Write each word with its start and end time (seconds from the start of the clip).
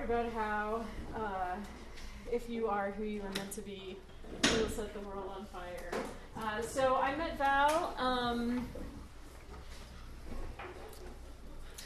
talk 0.00 0.08
about 0.08 0.32
how 0.32 0.84
uh, 1.16 1.56
if 2.32 2.48
you 2.48 2.66
are 2.68 2.92
who 2.92 3.04
you 3.04 3.20
are 3.22 3.32
meant 3.32 3.52
to 3.52 3.60
be, 3.62 3.96
you 4.44 4.60
will 4.60 4.68
set 4.68 4.92
the 4.94 5.00
world 5.00 5.30
on 5.36 5.46
fire. 5.46 5.90
Uh, 6.36 6.62
so 6.62 6.96
I 6.96 7.14
met 7.16 7.36
Val. 7.38 7.94
Um, 7.98 8.68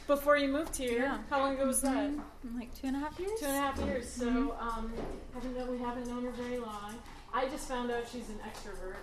before 0.07 0.37
you 0.37 0.49
moved 0.49 0.77
here, 0.77 1.03
Yeah. 1.05 1.19
how 1.31 1.41
long 1.41 1.55
ago 1.55 1.67
was 1.67 1.81
that? 1.81 2.11
Mm-hmm. 2.11 2.59
Like 2.59 2.75
two 2.75 2.89
and 2.89 2.97
a 2.97 2.99
half 3.01 3.19
years. 3.19 3.41
Two 3.41 3.47
and 3.47 3.57
a 3.57 3.61
half 3.61 3.79
years. 3.81 4.09
So 4.09 4.55
um, 4.61 4.93
haven't 5.33 5.57
known, 5.57 5.71
we 5.71 5.79
haven't 5.79 6.07
known 6.07 6.25
her 6.25 6.31
very 6.33 6.59
long. 6.59 6.95
I 7.33 7.47
just 7.47 7.67
found 7.67 7.91
out 7.91 8.05
she's 8.13 8.29
an 8.29 8.39
extrovert 8.47 8.97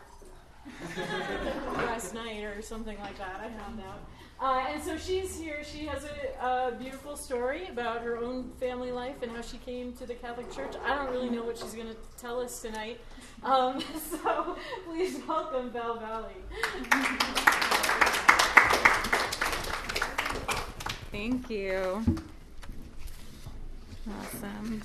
last 1.86 2.14
night 2.14 2.44
or 2.44 2.62
something 2.62 2.98
like 3.00 3.18
that. 3.18 3.42
I 3.42 3.50
found 3.60 3.82
out. 3.82 4.00
Uh, 4.42 4.66
and 4.70 4.82
so 4.82 4.98
she's 4.98 5.40
here. 5.40 5.64
She 5.64 5.86
has 5.86 6.04
a, 6.04 6.46
a 6.46 6.72
beautiful 6.72 7.16
story 7.16 7.68
about 7.68 8.02
her 8.02 8.18
own 8.18 8.50
family 8.60 8.92
life 8.92 9.22
and 9.22 9.32
how 9.32 9.42
she 9.42 9.58
came 9.58 9.94
to 9.94 10.08
the 10.08 10.16
Catholic 10.16 10.52
Church. 10.52 10.74
I 10.84 10.96
don't 10.96 11.12
really 11.12 11.30
know 11.30 11.44
what 11.44 11.60
she's 11.60 11.76
going 11.76 11.90
to 11.90 11.96
tell 12.18 12.40
us 12.40 12.60
tonight. 12.60 13.00
Um, 13.44 13.84
so 14.10 14.58
please 14.88 15.20
welcome 15.28 15.70
Val 15.70 16.00
Valley. 16.00 16.34
Thank 21.12 21.48
you. 21.52 22.04
Awesome. 24.10 24.82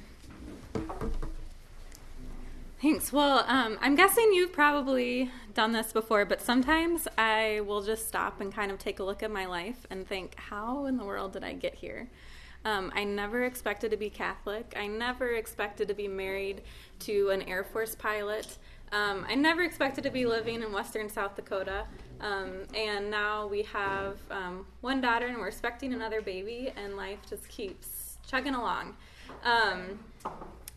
Thanks. 2.80 3.10
Well, 3.10 3.42
um, 3.48 3.78
I'm 3.80 3.94
guessing 3.94 4.32
you've 4.34 4.52
probably 4.52 5.30
done 5.54 5.72
this 5.72 5.94
before, 5.94 6.26
but 6.26 6.42
sometimes 6.42 7.08
I 7.16 7.62
will 7.66 7.82
just 7.82 8.06
stop 8.06 8.38
and 8.42 8.52
kind 8.52 8.70
of 8.70 8.78
take 8.78 8.98
a 8.98 9.02
look 9.02 9.22
at 9.22 9.30
my 9.30 9.46
life 9.46 9.86
and 9.88 10.06
think, 10.06 10.34
how 10.36 10.84
in 10.84 10.98
the 10.98 11.04
world 11.04 11.32
did 11.32 11.42
I 11.42 11.54
get 11.54 11.74
here? 11.74 12.10
Um, 12.66 12.92
I 12.94 13.04
never 13.04 13.44
expected 13.44 13.92
to 13.92 13.96
be 13.96 14.10
Catholic. 14.10 14.74
I 14.76 14.88
never 14.88 15.30
expected 15.30 15.88
to 15.88 15.94
be 15.94 16.06
married 16.06 16.62
to 17.00 17.30
an 17.30 17.42
Air 17.42 17.64
Force 17.64 17.94
pilot. 17.94 18.58
Um, 18.92 19.24
I 19.26 19.36
never 19.36 19.62
expected 19.62 20.04
to 20.04 20.10
be 20.10 20.26
living 20.26 20.62
in 20.62 20.70
Western 20.70 21.08
South 21.08 21.34
Dakota. 21.34 21.86
Um, 22.20 22.64
and 22.74 23.10
now 23.10 23.46
we 23.46 23.62
have 23.62 24.18
um, 24.30 24.66
one 24.82 25.00
daughter 25.00 25.26
and 25.26 25.38
we're 25.38 25.48
expecting 25.48 25.94
another 25.94 26.20
baby, 26.20 26.72
and 26.76 26.94
life 26.94 27.20
just 27.26 27.48
keeps 27.48 28.18
chugging 28.28 28.54
along. 28.54 28.96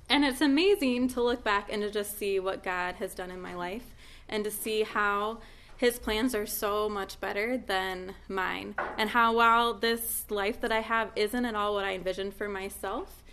And 0.10 0.26
it's 0.26 0.42
amazing 0.42 1.10
to 1.10 1.22
look 1.22 1.44
back 1.44 1.72
and 1.72 1.84
to 1.84 1.92
just 1.92 2.18
see 2.18 2.40
what 2.40 2.64
God 2.64 2.96
has 2.96 3.14
done 3.14 3.30
in 3.30 3.40
my 3.40 3.54
life 3.54 3.94
and 4.28 4.44
to 4.44 4.50
see 4.50 4.82
how 4.82 5.38
his 5.78 6.00
plans 6.00 6.34
are 6.34 6.48
so 6.48 6.90
much 6.90 7.22
better 7.22 7.58
than 7.58 8.16
mine. 8.28 8.76
And 8.98 9.12
how, 9.12 9.36
while 9.36 9.76
this 9.76 10.26
life 10.30 10.60
that 10.62 10.72
I 10.72 10.82
have 10.82 11.12
isn't 11.16 11.46
at 11.46 11.56
all 11.56 11.76
what 11.76 11.86
I 11.86 11.94
envisioned 11.94 12.34
for 12.34 12.50
myself, 12.50 13.24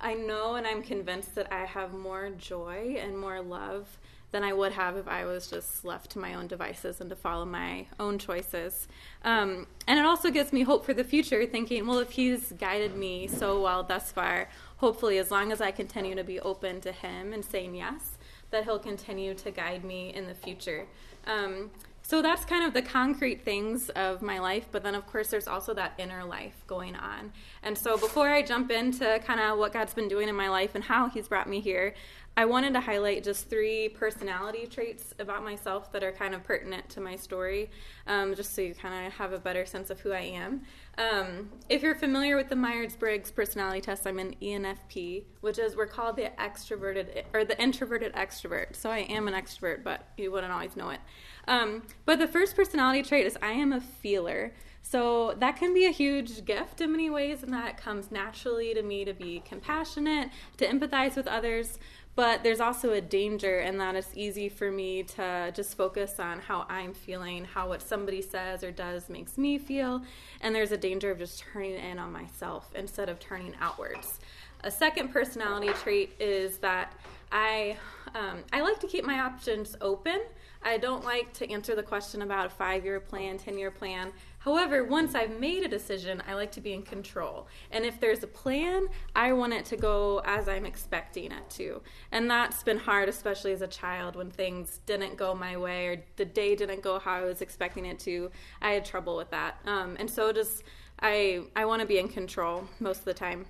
I 0.00 0.14
know 0.14 0.54
and 0.54 0.66
I'm 0.66 0.82
convinced 0.82 1.34
that 1.34 1.52
I 1.52 1.66
have 1.66 1.92
more 1.92 2.30
joy 2.30 2.96
and 2.98 3.18
more 3.18 3.42
love 3.42 3.98
than 4.30 4.44
I 4.44 4.52
would 4.52 4.72
have 4.72 4.96
if 4.96 5.08
I 5.08 5.24
was 5.24 5.48
just 5.48 5.84
left 5.84 6.12
to 6.12 6.18
my 6.18 6.34
own 6.34 6.46
devices 6.46 7.00
and 7.00 7.10
to 7.10 7.16
follow 7.16 7.44
my 7.44 7.86
own 7.98 8.18
choices. 8.18 8.86
Um, 9.24 9.66
and 9.86 9.98
it 9.98 10.06
also 10.06 10.30
gives 10.30 10.52
me 10.52 10.62
hope 10.62 10.84
for 10.84 10.94
the 10.94 11.04
future, 11.04 11.44
thinking, 11.46 11.86
well, 11.86 11.98
if 11.98 12.12
He's 12.12 12.52
guided 12.52 12.96
me 12.96 13.26
so 13.26 13.60
well 13.60 13.82
thus 13.82 14.12
far, 14.12 14.48
hopefully, 14.80 15.18
as 15.18 15.30
long 15.30 15.52
as 15.52 15.60
I 15.60 15.70
continue 15.70 16.14
to 16.14 16.24
be 16.24 16.40
open 16.40 16.80
to 16.80 16.92
Him 16.92 17.32
and 17.32 17.44
saying 17.44 17.74
yes, 17.74 18.18
that 18.50 18.64
He'll 18.64 18.78
continue 18.78 19.34
to 19.34 19.50
guide 19.50 19.84
me 19.84 20.12
in 20.14 20.26
the 20.26 20.34
future. 20.34 20.86
Um, 21.26 21.70
so 22.02 22.22
that's 22.22 22.44
kind 22.44 22.64
of 22.64 22.72
the 22.72 22.82
concrete 22.82 23.44
things 23.44 23.90
of 23.90 24.20
my 24.22 24.40
life, 24.40 24.66
but 24.72 24.82
then 24.82 24.94
of 24.94 25.06
course 25.06 25.28
there's 25.28 25.46
also 25.46 25.74
that 25.74 25.92
inner 25.98 26.24
life 26.24 26.64
going 26.66 26.96
on. 26.96 27.32
And 27.62 27.76
so 27.78 27.96
before 27.96 28.30
I 28.30 28.42
jump 28.42 28.70
into 28.70 29.20
kind 29.24 29.38
of 29.38 29.58
what 29.58 29.72
God's 29.72 29.94
been 29.94 30.08
doing 30.08 30.28
in 30.28 30.34
my 30.34 30.48
life 30.48 30.74
and 30.74 30.82
how 30.82 31.08
He's 31.08 31.28
brought 31.28 31.48
me 31.48 31.60
here, 31.60 31.94
I 32.40 32.46
wanted 32.46 32.72
to 32.72 32.80
highlight 32.80 33.22
just 33.22 33.50
three 33.50 33.90
personality 33.90 34.66
traits 34.66 35.12
about 35.18 35.44
myself 35.44 35.92
that 35.92 36.02
are 36.02 36.10
kind 36.10 36.34
of 36.34 36.42
pertinent 36.42 36.88
to 36.88 37.00
my 37.02 37.14
story, 37.14 37.68
um, 38.06 38.34
just 38.34 38.54
so 38.54 38.62
you 38.62 38.74
kind 38.74 39.06
of 39.06 39.12
have 39.12 39.34
a 39.34 39.38
better 39.38 39.66
sense 39.66 39.90
of 39.90 40.00
who 40.00 40.12
I 40.12 40.20
am. 40.20 40.62
Um, 40.96 41.50
if 41.68 41.82
you're 41.82 41.94
familiar 41.94 42.36
with 42.36 42.48
the 42.48 42.56
Myers 42.56 42.96
Briggs 42.96 43.30
personality 43.30 43.82
test, 43.82 44.06
I'm 44.06 44.18
an 44.18 44.36
ENFP, 44.40 45.24
which 45.42 45.58
is 45.58 45.76
we're 45.76 45.84
called 45.84 46.16
the 46.16 46.30
extroverted 46.38 47.24
or 47.34 47.44
the 47.44 47.60
introverted 47.60 48.14
extrovert. 48.14 48.74
So 48.74 48.88
I 48.88 49.00
am 49.00 49.28
an 49.28 49.34
extrovert, 49.34 49.84
but 49.84 50.08
you 50.16 50.32
wouldn't 50.32 50.50
always 50.50 50.76
know 50.76 50.88
it. 50.88 51.00
Um, 51.46 51.82
but 52.06 52.18
the 52.18 52.26
first 52.26 52.56
personality 52.56 53.02
trait 53.02 53.26
is 53.26 53.36
I 53.42 53.52
am 53.52 53.70
a 53.70 53.82
feeler. 53.82 54.54
So 54.82 55.34
that 55.38 55.56
can 55.56 55.74
be 55.74 55.84
a 55.84 55.90
huge 55.90 56.46
gift 56.46 56.80
in 56.80 56.92
many 56.92 57.10
ways, 57.10 57.42
and 57.42 57.52
that 57.52 57.76
comes 57.76 58.10
naturally 58.10 58.72
to 58.72 58.82
me 58.82 59.04
to 59.04 59.12
be 59.12 59.42
compassionate, 59.44 60.30
to 60.56 60.66
empathize 60.66 61.16
with 61.16 61.26
others. 61.26 61.78
But 62.20 62.42
there's 62.42 62.60
also 62.60 62.92
a 62.92 63.00
danger 63.00 63.60
in 63.60 63.78
that 63.78 63.94
it's 63.94 64.10
easy 64.14 64.50
for 64.50 64.70
me 64.70 65.04
to 65.04 65.50
just 65.54 65.74
focus 65.74 66.20
on 66.20 66.38
how 66.38 66.66
I'm 66.68 66.92
feeling, 66.92 67.46
how 67.46 67.70
what 67.70 67.80
somebody 67.80 68.20
says 68.20 68.62
or 68.62 68.70
does 68.70 69.08
makes 69.08 69.38
me 69.38 69.56
feel. 69.56 70.02
And 70.42 70.54
there's 70.54 70.70
a 70.70 70.76
danger 70.76 71.10
of 71.10 71.16
just 71.16 71.38
turning 71.38 71.76
in 71.76 71.98
on 71.98 72.12
myself 72.12 72.72
instead 72.74 73.08
of 73.08 73.20
turning 73.20 73.54
outwards. 73.58 74.20
A 74.64 74.70
second 74.70 75.08
personality 75.14 75.72
trait 75.82 76.12
is 76.20 76.58
that 76.58 76.92
I, 77.32 77.78
um, 78.14 78.40
I 78.52 78.60
like 78.60 78.80
to 78.80 78.86
keep 78.86 79.06
my 79.06 79.20
options 79.20 79.74
open. 79.80 80.20
I 80.62 80.76
don't 80.76 81.06
like 81.06 81.32
to 81.34 81.50
answer 81.50 81.74
the 81.74 81.82
question 81.82 82.20
about 82.20 82.44
a 82.44 82.50
five 82.50 82.84
year 82.84 83.00
plan, 83.00 83.38
10 83.38 83.56
year 83.56 83.70
plan. 83.70 84.12
However, 84.40 84.82
once 84.84 85.14
I've 85.14 85.38
made 85.38 85.64
a 85.64 85.68
decision, 85.68 86.22
I 86.26 86.32
like 86.32 86.50
to 86.52 86.62
be 86.62 86.72
in 86.72 86.82
control. 86.82 87.46
And 87.70 87.84
if 87.84 88.00
there's 88.00 88.22
a 88.22 88.26
plan, 88.26 88.88
I 89.14 89.32
want 89.32 89.52
it 89.52 89.66
to 89.66 89.76
go 89.76 90.22
as 90.24 90.48
I'm 90.48 90.64
expecting 90.64 91.30
it 91.30 91.50
to. 91.50 91.82
And 92.10 92.30
that's 92.30 92.62
been 92.62 92.78
hard, 92.78 93.10
especially 93.10 93.52
as 93.52 93.60
a 93.60 93.66
child, 93.66 94.16
when 94.16 94.30
things 94.30 94.80
didn't 94.86 95.18
go 95.18 95.34
my 95.34 95.58
way 95.58 95.88
or 95.88 96.02
the 96.16 96.24
day 96.24 96.56
didn't 96.56 96.82
go 96.82 96.98
how 96.98 97.12
I 97.12 97.24
was 97.24 97.42
expecting 97.42 97.84
it 97.84 97.98
to. 98.00 98.30
I 98.62 98.70
had 98.70 98.86
trouble 98.86 99.14
with 99.14 99.30
that. 99.30 99.58
Um, 99.66 99.96
and 99.98 100.08
so 100.08 100.32
just, 100.32 100.62
I, 101.00 101.42
I 101.54 101.66
want 101.66 101.82
to 101.82 101.86
be 101.86 101.98
in 101.98 102.08
control 102.08 102.64
most 102.80 103.00
of 103.00 103.04
the 103.04 103.14
time. 103.14 103.44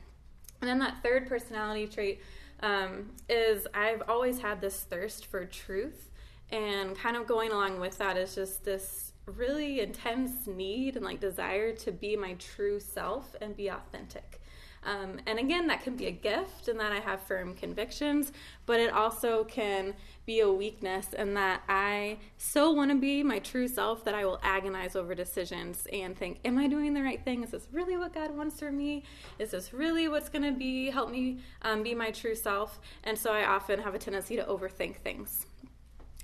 And 0.60 0.68
then 0.68 0.80
that 0.80 1.04
third 1.04 1.28
personality 1.28 1.86
trait 1.86 2.20
um, 2.64 3.10
is 3.28 3.68
I've 3.72 4.02
always 4.08 4.40
had 4.40 4.60
this 4.60 4.80
thirst 4.80 5.26
for 5.26 5.44
truth. 5.44 6.10
And 6.50 6.96
kind 6.96 7.16
of 7.16 7.28
going 7.28 7.52
along 7.52 7.78
with 7.78 7.96
that 7.98 8.16
is 8.16 8.34
just 8.34 8.64
this 8.64 9.09
really 9.26 9.80
intense 9.80 10.46
need 10.46 10.96
and 10.96 11.04
like 11.04 11.20
desire 11.20 11.72
to 11.72 11.92
be 11.92 12.16
my 12.16 12.34
true 12.34 12.80
self 12.80 13.34
and 13.40 13.56
be 13.56 13.68
authentic. 13.68 14.40
Um, 14.82 15.18
and 15.26 15.38
again, 15.38 15.66
that 15.66 15.82
can 15.82 15.94
be 15.96 16.06
a 16.06 16.10
gift 16.10 16.68
and 16.68 16.80
that 16.80 16.90
I 16.90 17.00
have 17.00 17.20
firm 17.20 17.54
convictions, 17.54 18.32
but 18.64 18.80
it 18.80 18.90
also 18.90 19.44
can 19.44 19.94
be 20.24 20.40
a 20.40 20.50
weakness 20.50 21.12
in 21.12 21.34
that 21.34 21.62
I 21.68 22.18
so 22.38 22.70
want 22.70 22.90
to 22.90 22.96
be 22.96 23.22
my 23.22 23.40
true 23.40 23.68
self 23.68 24.04
that 24.04 24.14
I 24.14 24.24
will 24.24 24.40
agonize 24.42 24.96
over 24.96 25.14
decisions 25.14 25.86
and 25.92 26.16
think, 26.16 26.38
Am 26.46 26.56
I 26.56 26.66
doing 26.66 26.94
the 26.94 27.02
right 27.02 27.22
thing? 27.22 27.42
Is 27.42 27.50
this 27.50 27.68
really 27.72 27.98
what 27.98 28.14
God 28.14 28.34
wants 28.34 28.58
for 28.58 28.72
me? 28.72 29.04
Is 29.38 29.50
this 29.50 29.74
really 29.74 30.08
what's 30.08 30.30
going 30.30 30.44
to 30.44 30.58
be 30.58 30.88
help 30.88 31.10
me 31.10 31.40
um, 31.60 31.82
be 31.82 31.94
my 31.94 32.10
true 32.10 32.34
self? 32.34 32.80
And 33.04 33.18
so 33.18 33.32
I 33.32 33.44
often 33.44 33.80
have 33.80 33.94
a 33.94 33.98
tendency 33.98 34.36
to 34.36 34.44
overthink 34.44 34.96
things. 34.96 35.46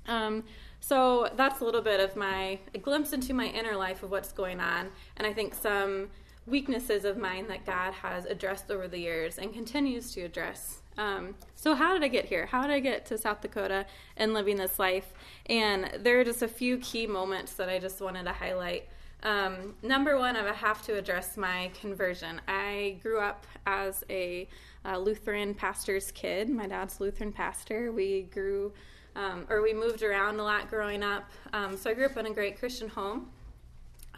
Um, 0.07 0.45
so 0.87 1.29
that's 1.35 1.59
a 1.59 1.65
little 1.65 1.81
bit 1.81 1.99
of 1.99 2.15
my 2.15 2.59
a 2.73 2.77
glimpse 2.77 3.11
into 3.11 3.33
my 3.33 3.47
inner 3.47 3.75
life 3.75 4.03
of 4.03 4.11
what's 4.11 4.31
going 4.31 4.61
on, 4.61 4.87
and 5.17 5.27
I 5.27 5.33
think 5.33 5.53
some 5.53 6.07
weaknesses 6.45 7.03
of 7.03 7.17
mine 7.17 7.47
that 7.49 7.65
God 7.65 7.91
has 7.95 8.23
addressed 8.23 8.71
over 8.71 8.87
the 8.87 8.97
years 8.97 9.37
and 9.37 9.53
continues 9.53 10.13
to 10.13 10.21
address. 10.21 10.79
Um, 10.97 11.35
so 11.55 11.75
how 11.75 11.91
did 11.91 12.03
I 12.03 12.07
get 12.07 12.23
here? 12.23 12.45
How 12.45 12.61
did 12.61 12.71
I 12.71 12.79
get 12.79 13.05
to 13.07 13.17
South 13.17 13.41
Dakota 13.41 13.85
and 14.15 14.33
living 14.33 14.55
this 14.55 14.79
life? 14.79 15.13
And 15.47 15.91
there 15.99 16.21
are 16.21 16.23
just 16.23 16.41
a 16.41 16.47
few 16.47 16.77
key 16.77 17.05
moments 17.05 17.53
that 17.55 17.67
I 17.67 17.79
just 17.79 17.99
wanted 17.99 18.23
to 18.23 18.31
highlight. 18.31 18.87
Um, 19.23 19.75
number 19.83 20.17
one, 20.17 20.37
I 20.37 20.53
have 20.53 20.81
to 20.83 20.97
address 20.97 21.35
my 21.35 21.69
conversion. 21.79 22.39
I 22.47 22.95
grew 23.03 23.19
up 23.19 23.45
as 23.65 24.05
a, 24.09 24.47
a 24.85 24.97
Lutheran 24.97 25.53
pastor's 25.53 26.11
kid. 26.11 26.49
My 26.49 26.65
dad's 26.65 27.01
Lutheran 27.01 27.33
pastor. 27.33 27.91
We 27.91 28.23
grew 28.31 28.71
um, 29.17 29.45
or 29.49 29.61
we 29.61 29.73
moved 29.73 30.03
around 30.03 30.39
a 30.39 30.43
lot 30.43 30.69
growing 30.69 31.03
up. 31.03 31.29
Um, 31.51 31.75
so 31.75 31.89
I 31.89 31.93
grew 31.93 32.05
up 32.05 32.15
in 32.15 32.27
a 32.27 32.33
great 32.33 32.59
Christian 32.59 32.87
home. 32.87 33.29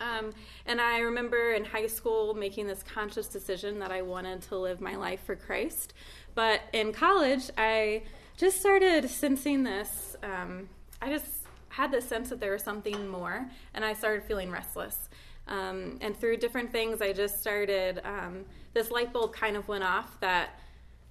Um, 0.01 0.31
and 0.65 0.79
I 0.79 0.99
remember 0.99 1.53
in 1.53 1.65
high 1.65 1.87
school 1.87 2.33
making 2.33 2.67
this 2.67 2.83
conscious 2.83 3.27
decision 3.27 3.79
that 3.79 3.91
I 3.91 4.01
wanted 4.01 4.41
to 4.43 4.57
live 4.57 4.79
my 4.81 4.95
life 4.95 5.21
for 5.25 5.35
Christ. 5.35 5.93
But 6.35 6.61
in 6.73 6.93
college, 6.93 7.49
I 7.57 8.03
just 8.37 8.59
started 8.59 9.09
sensing 9.09 9.63
this. 9.63 10.15
Um, 10.21 10.69
I 11.01 11.09
just 11.09 11.25
had 11.69 11.91
this 11.91 12.07
sense 12.07 12.29
that 12.29 12.39
there 12.39 12.51
was 12.51 12.63
something 12.63 13.07
more, 13.07 13.49
and 13.73 13.83
I 13.83 13.93
started 13.93 14.23
feeling 14.23 14.51
restless. 14.51 15.09
Um, 15.47 15.97
and 16.01 16.15
through 16.15 16.37
different 16.37 16.71
things, 16.71 17.01
I 17.01 17.11
just 17.11 17.39
started, 17.39 18.01
um, 18.05 18.45
this 18.73 18.91
light 18.91 19.11
bulb 19.11 19.33
kind 19.33 19.57
of 19.57 19.67
went 19.67 19.83
off 19.83 20.19
that 20.19 20.59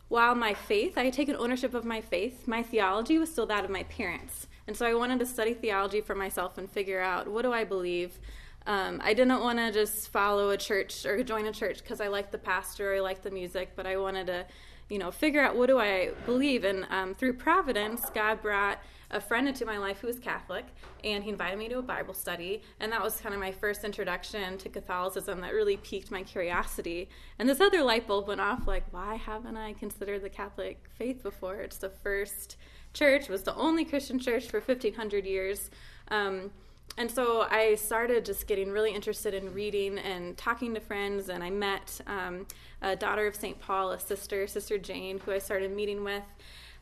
while 0.09 0.35
my 0.35 0.55
faith, 0.55 0.97
I 0.97 1.05
had 1.05 1.13
taken 1.13 1.37
ownership 1.37 1.75
of 1.75 1.85
my 1.85 2.01
faith, 2.01 2.49
my 2.49 2.63
theology 2.63 3.19
was 3.19 3.31
still 3.31 3.47
that 3.47 3.65
of 3.65 3.71
my 3.71 3.83
parents. 3.85 4.47
And 4.67 4.77
so 4.77 4.87
I 4.87 4.95
wanted 4.95 5.19
to 5.21 5.27
study 5.27 5.55
theology 5.55 6.01
for 6.01 6.15
myself 6.15 6.59
and 6.59 6.71
figure 6.71 7.01
out 7.01 7.29
what 7.29 7.43
do 7.43 7.53
I 7.53 7.65
believe. 7.65 8.19
Um, 8.67 9.01
I 9.03 9.15
didn't 9.15 9.41
want 9.41 9.59
to 9.59 9.73
just 9.73 10.09
follow 10.09 10.51
a 10.51 10.57
church 10.57 11.07
or 11.07 11.23
join 11.23 11.47
a 11.47 11.53
church 11.53 11.79
because 11.79 12.01
I 12.01 12.09
liked 12.09 12.33
the 12.33 12.39
pastor 12.39 12.93
or 12.93 12.97
I 12.97 13.01
liked 13.01 13.23
the 13.23 13.31
music, 13.31 13.73
but 13.77 13.87
I 13.87 13.97
wanted 13.97 14.27
to, 14.27 14.47
you 14.91 14.99
know, 14.99 15.11
figure 15.11 15.41
out 15.41 15.57
what 15.57 15.67
do 15.67 15.79
I 15.79 16.11
believe. 16.27 16.65
And 16.65 16.87
um, 16.91 17.15
through 17.15 17.35
providence, 17.35 18.11
God 18.15 18.43
brought 18.43 18.79
a 19.11 19.21
friend 19.21 19.49
into 19.49 19.65
my 19.65 19.79
life 19.79 20.01
who 20.01 20.07
was 20.07 20.19
Catholic, 20.19 20.67
and 21.03 21.25
he 21.25 21.31
invited 21.31 21.59
me 21.59 21.69
to 21.69 21.79
a 21.79 21.83
Bible 21.83 22.15
study. 22.15 22.63
And 22.81 22.93
that 22.93 23.03
was 23.03 23.21
kind 23.21 23.35
of 23.35 23.41
my 23.41 23.53
first 23.53 23.85
introduction 23.85 24.59
to 24.59 24.69
Catholicism 24.69 25.41
that 25.41 25.55
really 25.55 25.79
piqued 25.79 26.11
my 26.11 26.23
curiosity. 26.23 27.09
And 27.39 27.49
this 27.49 27.61
other 27.61 27.83
light 27.83 28.07
bulb 28.07 28.29
went 28.29 28.41
off 28.41 28.67
like, 28.67 28.85
why 28.93 29.15
haven't 29.15 29.57
I 29.57 29.73
considered 29.75 30.23
the 30.23 30.29
Catholic 30.29 30.85
faith 30.99 31.23
before? 31.23 31.57
It's 31.57 31.79
the 31.79 31.89
first 31.89 32.57
church, 32.93 33.29
was 33.29 33.43
the 33.43 33.55
only 33.55 33.85
Christian 33.85 34.19
church 34.19 34.47
for 34.47 34.61
1500 34.61 35.25
years. 35.25 35.71
Um, 36.11 36.51
and 36.99 37.09
so 37.09 37.47
I 37.49 37.77
started 37.77 38.25
just 38.25 38.49
getting 38.49 38.73
really 38.73 38.93
interested 38.93 39.33
in 39.33 39.55
reading 39.55 39.99
and 39.99 40.37
talking 40.37 40.75
to 40.75 40.81
friends, 40.81 41.29
and 41.29 41.45
I 41.45 41.51
met 41.51 42.01
um, 42.09 42.47
a 42.83 42.97
daughter 42.97 43.27
of 43.29 43.37
St. 43.37 43.59
Paul, 43.61 43.93
a 43.93 44.01
sister, 44.01 44.49
Sister 44.49 44.79
Jane, 44.79 45.21
who 45.21 45.31
I 45.31 45.39
started 45.39 45.75
meeting 45.75 46.03
with. 46.03 46.25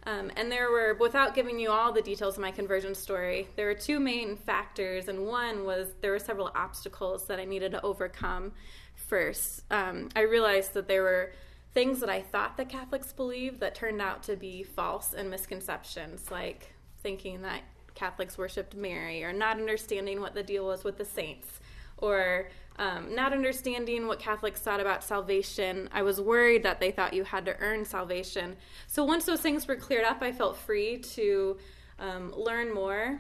Um, 0.06 0.30
and 0.36 0.50
there 0.50 0.70
were, 0.70 0.94
without 1.00 1.34
giving 1.34 1.58
you 1.58 1.70
all 1.70 1.92
the 1.92 2.00
details 2.00 2.36
of 2.36 2.40
my 2.40 2.52
conversion 2.52 2.94
story, 2.94 3.48
there 3.56 3.66
were 3.66 3.74
two 3.74 3.98
main 3.98 4.36
factors, 4.36 5.08
and 5.08 5.26
one 5.26 5.64
was 5.64 5.88
there 6.00 6.12
were 6.12 6.20
several 6.20 6.52
obstacles 6.54 7.26
that 7.26 7.40
I 7.40 7.44
needed 7.44 7.72
to 7.72 7.82
overcome 7.82 8.52
first. 8.94 9.64
Um, 9.70 10.08
I 10.14 10.20
realized 10.20 10.74
that 10.74 10.86
there 10.86 11.02
were 11.02 11.32
things 11.74 11.98
that 12.00 12.08
I 12.08 12.22
thought 12.22 12.56
the 12.56 12.64
Catholics 12.64 13.12
believed 13.12 13.58
that 13.60 13.74
turned 13.74 14.00
out 14.00 14.22
to 14.24 14.36
be 14.36 14.62
false 14.62 15.12
and 15.12 15.28
misconceptions, 15.28 16.30
like 16.30 16.72
thinking 17.02 17.42
that 17.42 17.62
Catholics 17.96 18.38
worshiped 18.38 18.76
Mary 18.76 19.24
or 19.24 19.32
not 19.32 19.56
understanding 19.56 20.20
what 20.20 20.34
the 20.34 20.42
deal 20.42 20.66
was 20.66 20.84
with 20.84 20.98
the 20.98 21.04
saints 21.04 21.60
or 21.98 22.48
um, 22.78 23.14
not 23.14 23.32
understanding 23.32 24.06
what 24.06 24.18
Catholics 24.18 24.60
thought 24.60 24.80
about 24.80 25.02
salvation. 25.02 25.88
I 25.92 26.02
was 26.02 26.20
worried 26.20 26.62
that 26.64 26.80
they 26.80 26.90
thought 26.90 27.14
you 27.14 27.24
had 27.24 27.46
to 27.46 27.56
earn 27.58 27.84
salvation. 27.84 28.56
So 28.86 29.04
once 29.04 29.24
those 29.24 29.40
things 29.40 29.66
were 29.66 29.76
cleared 29.76 30.04
up, 30.04 30.22
I 30.22 30.32
felt 30.32 30.56
free 30.56 30.98
to 30.98 31.56
um, 31.98 32.34
learn 32.36 32.74
more. 32.74 33.18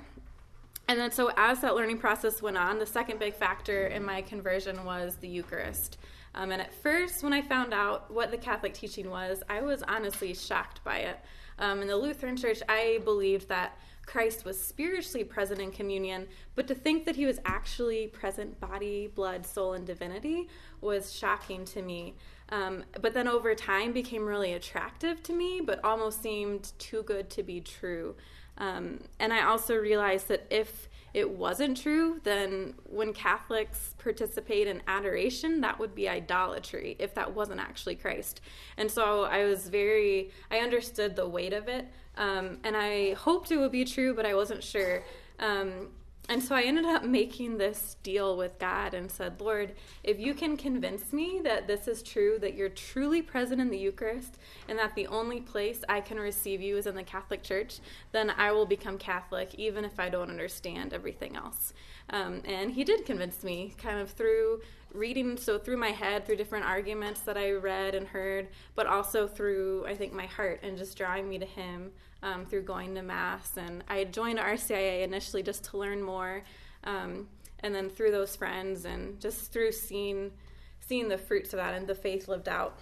And 0.88 1.00
then, 1.00 1.10
so 1.10 1.32
as 1.36 1.62
that 1.62 1.74
learning 1.74 1.98
process 1.98 2.42
went 2.42 2.56
on, 2.56 2.78
the 2.78 2.86
second 2.86 3.18
big 3.18 3.34
factor 3.34 3.88
in 3.88 4.04
my 4.04 4.22
conversion 4.22 4.84
was 4.84 5.16
the 5.16 5.28
Eucharist. 5.28 5.98
Um, 6.34 6.52
and 6.52 6.60
at 6.60 6.72
first, 6.82 7.24
when 7.24 7.32
I 7.32 7.40
found 7.40 7.72
out 7.72 8.12
what 8.12 8.30
the 8.30 8.36
Catholic 8.36 8.74
teaching 8.74 9.10
was, 9.10 9.42
I 9.48 9.62
was 9.62 9.82
honestly 9.82 10.34
shocked 10.34 10.84
by 10.84 10.98
it. 10.98 11.18
Um, 11.58 11.80
in 11.80 11.88
the 11.88 11.96
Lutheran 11.96 12.36
Church, 12.36 12.60
I 12.68 13.00
believed 13.04 13.48
that 13.48 13.78
Christ 14.06 14.44
was 14.44 14.58
spiritually 14.58 15.24
present 15.24 15.60
in 15.60 15.72
communion, 15.72 16.28
but 16.54 16.66
to 16.68 16.74
think 16.74 17.04
that 17.04 17.16
he 17.16 17.26
was 17.26 17.38
actually 17.44 18.06
present 18.06 18.58
body, 18.60 19.08
blood, 19.14 19.44
soul, 19.44 19.74
and 19.74 19.84
divinity 19.84 20.48
was 20.80 21.12
shocking 21.12 21.64
to 21.66 21.82
me. 21.82 22.14
Um, 22.50 22.84
but 23.00 23.12
then 23.12 23.26
over 23.26 23.54
time 23.54 23.92
became 23.92 24.24
really 24.24 24.52
attractive 24.52 25.22
to 25.24 25.32
me, 25.32 25.60
but 25.60 25.84
almost 25.84 26.22
seemed 26.22 26.72
too 26.78 27.02
good 27.02 27.28
to 27.30 27.42
be 27.42 27.60
true. 27.60 28.14
Um, 28.58 29.00
and 29.18 29.32
I 29.32 29.44
also 29.44 29.74
realized 29.74 30.28
that 30.28 30.46
if 30.50 30.88
it 31.12 31.30
wasn't 31.30 31.78
true, 31.78 32.20
then 32.24 32.74
when 32.84 33.12
Catholics 33.12 33.94
participate 33.98 34.66
in 34.66 34.82
adoration, 34.86 35.62
that 35.62 35.78
would 35.78 35.94
be 35.94 36.08
idolatry 36.08 36.94
if 36.98 37.14
that 37.14 37.34
wasn't 37.34 37.60
actually 37.60 37.96
Christ. 37.96 38.42
And 38.76 38.90
so 38.90 39.24
I 39.24 39.44
was 39.44 39.68
very, 39.68 40.30
I 40.50 40.58
understood 40.58 41.16
the 41.16 41.26
weight 41.26 41.54
of 41.54 41.68
it, 41.68 41.86
um, 42.16 42.58
and 42.64 42.76
I 42.76 43.14
hoped 43.14 43.50
it 43.50 43.58
would 43.58 43.72
be 43.72 43.84
true, 43.84 44.14
but 44.14 44.26
I 44.26 44.34
wasn't 44.34 44.62
sure. 44.62 45.02
Um, 45.38 45.88
and 46.28 46.42
so 46.42 46.56
I 46.56 46.62
ended 46.62 46.86
up 46.86 47.04
making 47.04 47.56
this 47.56 47.96
deal 48.02 48.36
with 48.36 48.58
God 48.58 48.94
and 48.94 49.10
said, 49.10 49.40
Lord, 49.40 49.74
if 50.02 50.18
you 50.18 50.34
can 50.34 50.56
convince 50.56 51.12
me 51.12 51.40
that 51.44 51.68
this 51.68 51.86
is 51.86 52.02
true, 52.02 52.38
that 52.40 52.54
you're 52.54 52.68
truly 52.68 53.22
present 53.22 53.60
in 53.60 53.70
the 53.70 53.78
Eucharist, 53.78 54.36
and 54.68 54.76
that 54.78 54.96
the 54.96 55.06
only 55.06 55.40
place 55.40 55.84
I 55.88 56.00
can 56.00 56.18
receive 56.18 56.60
you 56.60 56.76
is 56.78 56.86
in 56.88 56.96
the 56.96 57.04
Catholic 57.04 57.44
Church, 57.44 57.78
then 58.10 58.30
I 58.30 58.50
will 58.50 58.66
become 58.66 58.98
Catholic, 58.98 59.54
even 59.54 59.84
if 59.84 60.00
I 60.00 60.08
don't 60.08 60.30
understand 60.30 60.92
everything 60.92 61.36
else. 61.36 61.72
Um, 62.10 62.42
and 62.44 62.72
He 62.72 62.82
did 62.82 63.06
convince 63.06 63.44
me, 63.44 63.74
kind 63.78 64.00
of 64.00 64.10
through 64.10 64.62
reading, 64.96 65.36
so 65.36 65.58
through 65.58 65.76
my 65.76 65.90
head, 65.90 66.26
through 66.26 66.36
different 66.36 66.64
arguments 66.64 67.20
that 67.20 67.36
I 67.36 67.52
read 67.52 67.94
and 67.94 68.06
heard, 68.06 68.48
but 68.74 68.86
also 68.86 69.26
through, 69.26 69.86
I 69.86 69.94
think, 69.94 70.12
my 70.12 70.26
heart 70.26 70.60
and 70.62 70.76
just 70.76 70.96
drawing 70.96 71.28
me 71.28 71.38
to 71.38 71.46
Him 71.46 71.92
um, 72.22 72.46
through 72.46 72.62
going 72.62 72.94
to 72.94 73.02
Mass. 73.02 73.56
And 73.56 73.84
I 73.88 74.04
joined 74.04 74.38
RCIA 74.38 75.02
initially 75.02 75.42
just 75.42 75.64
to 75.64 75.78
learn 75.78 76.02
more. 76.02 76.42
Um, 76.84 77.28
and 77.60 77.74
then 77.74 77.88
through 77.90 78.10
those 78.10 78.36
friends 78.36 78.84
and 78.84 79.20
just 79.20 79.52
through 79.52 79.72
seeing 79.72 80.32
seeing 80.80 81.08
the 81.08 81.18
fruits 81.18 81.52
of 81.52 81.56
that 81.56 81.74
and 81.74 81.86
the 81.86 81.94
faith 81.94 82.28
lived 82.28 82.48
out 82.48 82.78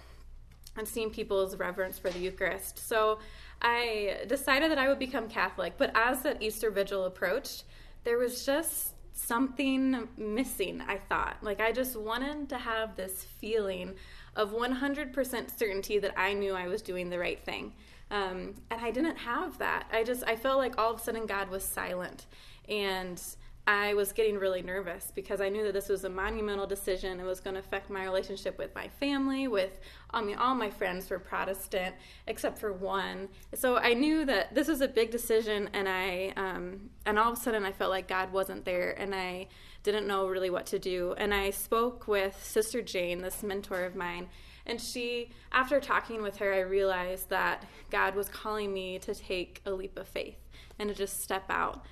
and 0.77 0.87
seeing 0.87 1.09
people's 1.09 1.55
reverence 1.55 1.97
for 1.97 2.09
the 2.09 2.19
Eucharist. 2.19 2.87
So 2.87 3.19
I 3.61 4.17
decided 4.27 4.69
that 4.71 4.77
I 4.77 4.87
would 4.87 4.99
become 4.99 5.27
Catholic. 5.27 5.73
But 5.77 5.91
as 5.95 6.21
that 6.21 6.43
Easter 6.43 6.69
vigil 6.69 7.05
approached, 7.05 7.63
there 8.03 8.17
was 8.17 8.45
just 8.45 8.93
something 9.15 10.07
missing, 10.17 10.81
I 10.87 10.97
thought. 11.09 11.37
Like 11.41 11.59
I 11.59 11.71
just 11.71 11.95
wanted 11.95 12.49
to 12.49 12.57
have 12.57 12.95
this 12.95 13.23
feeling 13.23 13.95
of 14.35 14.51
100% 14.51 15.57
certainty 15.57 15.97
that 15.99 16.13
I 16.19 16.33
knew 16.33 16.53
I 16.53 16.67
was 16.67 16.81
doing 16.81 17.09
the 17.09 17.17
right 17.17 17.43
thing. 17.43 17.73
Um, 18.11 18.55
and 18.69 18.81
I 18.81 18.91
didn't 18.91 19.15
have 19.17 19.57
that. 19.57 19.87
I 19.91 20.03
just 20.03 20.23
I 20.27 20.35
felt 20.35 20.59
like 20.59 20.77
all 20.77 20.93
of 20.93 20.99
a 20.99 21.03
sudden 21.03 21.25
God 21.25 21.49
was 21.49 21.63
silent, 21.63 22.27
and 22.69 23.19
I 23.67 23.95
was 23.95 24.11
getting 24.11 24.37
really 24.37 24.61
nervous 24.61 25.11
because 25.15 25.41
I 25.41 25.49
knew 25.49 25.63
that 25.63 25.73
this 25.73 25.89
was 25.89 26.03
a 26.03 26.09
monumental 26.09 26.67
decision. 26.67 27.19
It 27.19 27.25
was 27.25 27.39
going 27.39 27.55
to 27.55 27.59
affect 27.59 27.89
my 27.89 28.03
relationship 28.03 28.59
with 28.59 28.75
my 28.75 28.89
family. 28.99 29.47
With 29.47 29.79
I 30.11 30.21
mean, 30.21 30.37
all 30.37 30.53
my 30.53 30.69
friends 30.69 31.09
were 31.09 31.17
Protestant 31.17 31.95
except 32.27 32.59
for 32.59 32.71
one. 32.71 33.27
So 33.55 33.77
I 33.77 33.93
knew 33.93 34.23
that 34.25 34.53
this 34.53 34.67
was 34.67 34.81
a 34.81 34.87
big 34.87 35.09
decision, 35.09 35.69
and 35.73 35.89
I 35.89 36.33
um, 36.35 36.91
and 37.07 37.17
all 37.17 37.31
of 37.31 37.37
a 37.39 37.41
sudden 37.41 37.65
I 37.65 37.71
felt 37.71 37.89
like 37.89 38.07
God 38.07 38.31
wasn't 38.31 38.65
there, 38.65 38.91
and 38.91 39.15
I 39.15 39.47
didn't 39.81 40.05
know 40.05 40.27
really 40.27 40.51
what 40.51 40.67
to 40.67 40.79
do. 40.79 41.15
And 41.17 41.33
I 41.33 41.49
spoke 41.49 42.07
with 42.07 42.39
Sister 42.43 42.83
Jane, 42.83 43.21
this 43.21 43.41
mentor 43.41 43.83
of 43.83 43.95
mine, 43.95 44.27
and 44.67 44.79
she, 44.79 45.31
after 45.51 45.79
talking 45.79 46.21
with 46.21 46.37
her, 46.37 46.53
I 46.53 46.59
realized 46.59 47.29
that 47.29 47.65
God 47.89 48.15
was 48.15 48.29
calling 48.29 48.73
me 48.73 48.99
to 48.99 49.13
take 49.13 49.61
a 49.65 49.71
leap 49.71 49.97
of 49.97 50.07
faith 50.07 50.37
and 50.77 50.89
to 50.89 50.95
just 50.95 51.21
step 51.21 51.45
out 51.49 51.85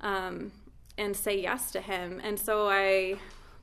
um, 0.00 0.52
and 0.98 1.16
say 1.16 1.40
yes 1.40 1.70
to 1.72 1.80
Him. 1.80 2.20
And 2.22 2.38
so 2.38 2.68
I 2.68 3.16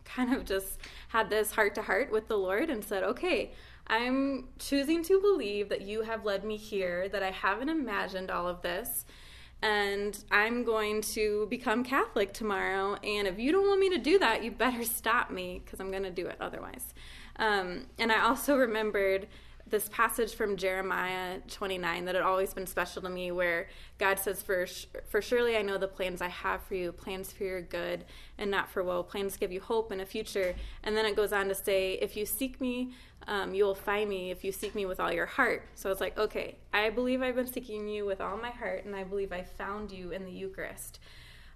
kind 0.06 0.34
of 0.34 0.46
just 0.46 0.80
had 1.10 1.30
this 1.30 1.52
heart 1.52 1.76
to 1.76 1.82
heart 1.82 2.12
with 2.12 2.28
the 2.28 2.38
Lord 2.38 2.70
and 2.70 2.84
said, 2.84 3.04
okay, 3.04 3.52
I'm 3.88 4.50
choosing 4.60 5.04
to 5.04 5.20
believe 5.22 5.70
that 5.70 5.82
you 5.82 6.02
have 6.02 6.26
led 6.26 6.44
me 6.44 6.58
here, 6.58 7.08
that 7.10 7.24
I 7.24 7.32
haven't 7.32 7.70
imagined 7.70 8.32
all 8.32 8.48
of 8.48 8.62
this. 8.62 9.06
And 9.62 10.24
I'm 10.30 10.64
going 10.64 11.02
to 11.14 11.48
become 11.50 11.84
Catholic 11.84 12.32
tomorrow. 12.34 12.96
And 13.04 13.28
if 13.28 13.40
you 13.40 13.52
don't 13.52 13.68
want 13.68 13.80
me 13.80 13.90
to 13.90 13.98
do 13.98 14.20
that, 14.20 14.44
you 14.44 14.52
better 14.52 14.84
stop 14.84 15.32
me 15.32 15.62
because 15.64 15.80
I'm 15.80 15.90
going 15.90 16.04
to 16.04 16.12
do 16.12 16.28
it 16.28 16.38
otherwise. 16.40 16.94
Um, 17.38 17.88
and 17.98 18.12
I 18.12 18.22
also 18.22 18.56
remembered 18.56 19.28
this 19.70 19.90
passage 19.90 20.34
from 20.34 20.58
Jeremiah 20.58 21.40
29 21.48 22.06
that 22.06 22.16
had 22.16 22.24
always 22.24 22.54
been 22.54 22.68
special 22.68 23.02
to 23.02 23.10
me, 23.10 23.32
where 23.32 23.68
God 23.98 24.20
says, 24.20 24.42
"For 24.42 24.66
for 25.08 25.22
surely 25.22 25.58
I 25.58 25.62
know 25.62 25.78
the 25.78 25.88
plans 25.88 26.22
I 26.22 26.30
have 26.30 26.64
for 26.64 26.76
you, 26.76 26.92
plans 26.92 27.32
for 27.32 27.44
your 27.44 27.62
good 27.62 28.06
and 28.38 28.50
not 28.50 28.70
for 28.70 28.84
woe, 28.84 29.04
plans 29.04 29.34
to 29.34 29.40
give 29.40 29.52
you 29.52 29.62
hope 29.62 29.92
and 29.92 30.02
a 30.02 30.06
future." 30.06 30.56
And 30.84 30.96
then 30.96 31.06
it 31.06 31.16
goes 31.16 31.34
on 31.34 31.48
to 31.50 31.56
say, 31.56 31.94
"If 31.94 32.16
you 32.16 32.26
seek 32.26 32.62
me, 32.62 32.94
um, 33.28 33.54
you 33.54 33.66
will 33.66 33.76
find 33.76 34.10
me. 34.10 34.32
If 34.32 34.44
you 34.44 34.52
seek 34.52 34.74
me 34.76 34.86
with 34.86 35.00
all 35.00 35.12
your 35.12 35.26
heart." 35.26 35.68
So 35.76 35.92
it's 35.92 36.02
like, 36.02 36.18
okay, 36.18 36.58
I 36.74 36.90
believe 36.90 37.22
I've 37.22 37.36
been 37.36 37.48
seeking 37.48 37.88
you 37.88 38.06
with 38.06 38.22
all 38.22 38.38
my 38.38 38.52
heart, 38.52 38.86
and 38.86 38.96
I 38.96 39.04
believe 39.04 39.32
I 39.32 39.44
found 39.44 39.92
you 39.92 40.12
in 40.12 40.26
the 40.26 40.32
Eucharist. 40.32 41.00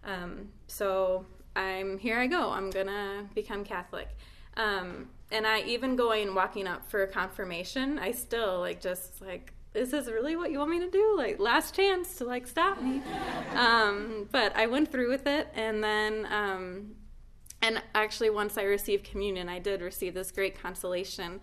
Um, 0.04 0.50
so 0.68 1.26
I'm 1.56 1.98
here. 1.98 2.18
I 2.18 2.28
go. 2.28 2.52
I'm 2.52 2.70
gonna 2.70 3.30
become 3.36 3.64
Catholic. 3.64 4.10
Um, 4.58 5.10
and 5.32 5.48
I 5.48 5.62
even 5.62 5.96
going 5.96 6.36
walking 6.36 6.68
up 6.68 6.90
for 6.90 7.06
confirmation, 7.08 8.00
I 8.00 8.12
still 8.12 8.60
like 8.60 8.82
just 8.82 9.22
like 9.22 9.54
this 9.74 9.88
is 9.88 9.92
this 9.92 10.08
really 10.08 10.36
what 10.36 10.52
you 10.52 10.60
want 10.60 10.72
me 10.72 10.80
to 10.80 10.90
do? 10.90 11.16
Like 11.18 11.40
last 11.40 11.76
chance 11.76 12.16
to 12.18 12.26
like 12.26 12.48
stop 12.48 12.82
me. 12.82 13.02
um, 13.56 14.28
but 14.32 14.56
I 14.56 14.68
went 14.68 14.92
through 14.92 15.10
with 15.10 15.28
it, 15.28 15.48
and 15.54 15.84
then 15.84 16.28
um, 16.30 16.96
and 17.62 17.82
actually 17.96 18.30
once 18.30 18.58
I 18.58 18.64
received 18.64 19.06
communion, 19.06 19.48
I 19.50 19.60
did 19.60 19.82
receive 19.82 20.14
this 20.14 20.32
great 20.32 20.62
consolation. 20.62 21.42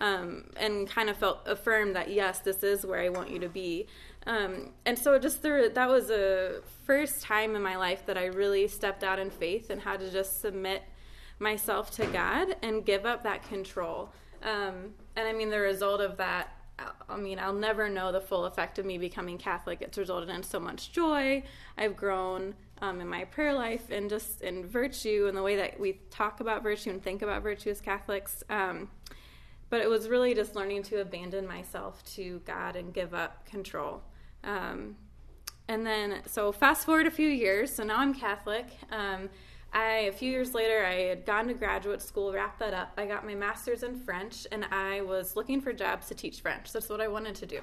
Um, 0.00 0.50
and 0.56 0.88
kind 0.88 1.10
of 1.10 1.16
felt 1.16 1.40
affirmed 1.46 1.96
that 1.96 2.08
yes, 2.08 2.38
this 2.38 2.62
is 2.62 2.86
where 2.86 3.00
I 3.00 3.08
want 3.08 3.30
you 3.30 3.40
to 3.40 3.48
be. 3.48 3.88
Um, 4.28 4.70
and 4.86 4.96
so 4.96 5.18
just 5.18 5.42
there, 5.42 5.68
that 5.68 5.88
was 5.88 6.10
a 6.10 6.60
first 6.84 7.22
time 7.22 7.56
in 7.56 7.62
my 7.62 7.76
life 7.76 8.06
that 8.06 8.16
I 8.16 8.26
really 8.26 8.68
stepped 8.68 9.02
out 9.02 9.18
in 9.18 9.30
faith 9.30 9.70
and 9.70 9.80
had 9.80 9.98
to 10.00 10.10
just 10.10 10.40
submit 10.40 10.82
myself 11.38 11.90
to 11.92 12.06
God 12.06 12.56
and 12.62 12.84
give 12.84 13.06
up 13.06 13.22
that 13.24 13.48
control. 13.48 14.12
Um, 14.42 14.94
and 15.16 15.28
I 15.28 15.32
mean, 15.32 15.50
the 15.50 15.60
result 15.60 16.00
of 16.00 16.16
that 16.18 16.58
I 17.08 17.16
mean, 17.16 17.38
I'll 17.38 17.52
never 17.52 17.88
know 17.88 18.12
the 18.12 18.20
full 18.20 18.44
effect 18.44 18.78
of 18.78 18.86
me 18.86 18.98
becoming 18.98 19.38
Catholic. 19.38 19.82
It's 19.82 19.98
resulted 19.98 20.28
in 20.28 20.42
so 20.42 20.60
much 20.60 20.92
joy. 20.92 21.42
I've 21.76 21.96
grown 21.96 22.54
um, 22.80 23.00
in 23.00 23.08
my 23.08 23.24
prayer 23.24 23.52
life 23.52 23.90
and 23.90 24.08
just 24.08 24.42
in 24.42 24.66
virtue 24.66 25.26
and 25.28 25.36
the 25.36 25.42
way 25.42 25.56
that 25.56 25.80
we 25.80 26.00
talk 26.10 26.40
about 26.40 26.62
virtue 26.62 26.90
and 26.90 27.02
think 27.02 27.22
about 27.22 27.42
virtue 27.42 27.70
as 27.70 27.80
Catholics. 27.80 28.44
Um, 28.48 28.90
but 29.70 29.80
it 29.80 29.90
was 29.90 30.08
really 30.08 30.34
just 30.34 30.54
learning 30.54 30.84
to 30.84 31.00
abandon 31.00 31.46
myself 31.46 32.02
to 32.14 32.40
God 32.44 32.76
and 32.76 32.94
give 32.94 33.12
up 33.12 33.44
control. 33.44 34.02
Um, 34.44 34.96
and 35.66 35.84
then, 35.86 36.20
so 36.26 36.52
fast 36.52 36.86
forward 36.86 37.06
a 37.06 37.10
few 37.10 37.28
years. 37.28 37.74
So 37.74 37.82
now 37.82 37.98
I'm 37.98 38.14
Catholic. 38.14 38.66
I 39.72 40.06
a 40.08 40.12
few 40.12 40.30
years 40.30 40.54
later, 40.54 40.84
I 40.84 40.94
had 41.08 41.26
gone 41.26 41.48
to 41.48 41.54
graduate 41.54 42.00
school, 42.02 42.32
wrapped 42.32 42.58
that 42.60 42.74
up. 42.74 42.92
I 42.96 43.06
got 43.06 43.26
my 43.26 43.34
master's 43.34 43.82
in 43.82 43.98
French, 44.00 44.46
and 44.50 44.64
I 44.66 45.02
was 45.02 45.36
looking 45.36 45.60
for 45.60 45.72
jobs 45.72 46.08
to 46.08 46.14
teach 46.14 46.40
French. 46.40 46.72
That's 46.72 46.88
what 46.88 47.00
I 47.00 47.08
wanted 47.08 47.34
to 47.36 47.46
do. 47.46 47.60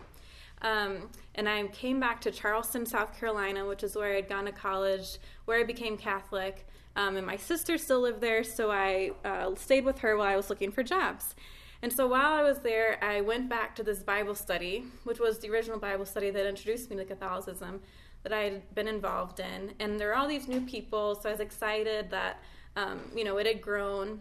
Um, 0.61 1.09
and 1.35 1.49
I 1.49 1.67
came 1.67 1.99
back 1.99 2.21
to 2.21 2.31
Charleston, 2.31 2.85
South 2.85 3.17
Carolina, 3.19 3.65
which 3.65 3.83
is 3.83 3.95
where 3.95 4.13
I 4.13 4.15
had 4.15 4.29
gone 4.29 4.45
to 4.45 4.51
college, 4.51 5.17
where 5.45 5.59
I 5.59 5.63
became 5.63 5.97
Catholic. 5.97 6.67
Um, 6.95 7.17
and 7.17 7.27
my 7.27 7.35
sister 7.35 7.77
still 7.77 7.99
lived 8.01 8.21
there, 8.21 8.43
so 8.43 8.71
I 8.71 9.11
uh, 9.25 9.53
stayed 9.55 9.83
with 9.83 9.99
her 9.99 10.15
while 10.15 10.27
I 10.27 10.35
was 10.35 10.49
looking 10.49 10.71
for 10.71 10.81
jobs. 10.81 11.35
And 11.81 11.91
so 11.91 12.07
while 12.07 12.31
I 12.31 12.41
was 12.41 12.59
there, 12.59 13.03
I 13.03 13.21
went 13.21 13.49
back 13.49 13.75
to 13.75 13.83
this 13.83 14.01
Bible 14.01 14.33
study, 14.33 14.85
which 15.03 15.19
was 15.19 15.39
the 15.39 15.49
original 15.49 15.77
Bible 15.77 16.05
study 16.05 16.29
that 16.31 16.47
introduced 16.47 16.89
me 16.89 16.95
to 16.95 17.05
Catholicism 17.05 17.81
that 18.25 18.33
I 18.33 18.41
had 18.41 18.73
been 18.73 18.87
involved 18.87 19.39
in. 19.39 19.73
And 19.79 19.99
there 19.99 20.11
are 20.11 20.15
all 20.15 20.27
these 20.27 20.47
new 20.47 20.61
people, 20.61 21.13
so 21.13 21.29
I 21.29 21.31
was 21.31 21.39
excited 21.39 22.09
that, 22.09 22.39
um, 22.75 22.99
you 23.15 23.23
know, 23.23 23.37
it 23.37 23.45
had 23.45 23.61
grown. 23.61 24.19